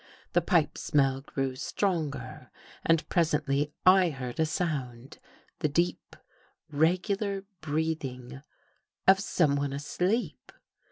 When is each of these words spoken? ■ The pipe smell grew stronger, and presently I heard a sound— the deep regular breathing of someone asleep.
■ 0.01 0.03
The 0.33 0.41
pipe 0.41 0.79
smell 0.79 1.21
grew 1.21 1.55
stronger, 1.55 2.49
and 2.83 3.07
presently 3.07 3.71
I 3.85 4.09
heard 4.09 4.39
a 4.39 4.47
sound— 4.47 5.19
the 5.59 5.69
deep 5.69 6.15
regular 6.71 7.43
breathing 7.61 8.41
of 9.07 9.19
someone 9.19 9.73
asleep. 9.73 10.51